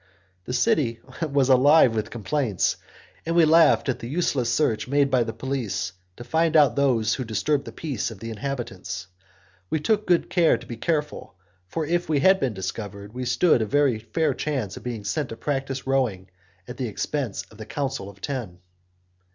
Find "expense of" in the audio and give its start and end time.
16.87-17.59